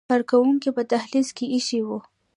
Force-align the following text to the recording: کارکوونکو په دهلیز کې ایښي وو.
کارکوونکو 0.09 0.69
په 0.77 0.81
دهلیز 0.91 1.27
کې 1.37 1.45
ایښي 1.53 1.79
وو. 1.87 1.99